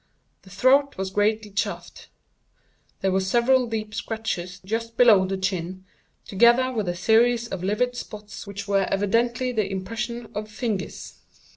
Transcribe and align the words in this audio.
The 0.41 0.49
throat 0.49 0.97
was 0.97 1.11
greatly 1.11 1.51
chafed. 1.51 2.07
There 3.01 3.11
were 3.11 3.19
several 3.21 3.67
deep 3.67 3.93
scratches 3.93 4.59
just 4.65 4.97
below 4.97 5.27
the 5.27 5.37
chin, 5.37 5.85
together 6.27 6.71
with 6.73 6.89
a 6.89 6.95
series 6.95 7.47
of 7.49 7.63
livid 7.63 7.95
spots 7.95 8.47
which 8.47 8.67
were 8.67 8.87
evidently 8.89 9.51
the 9.51 9.71
impression 9.71 10.31
of 10.33 10.49
fingers. 10.49 11.19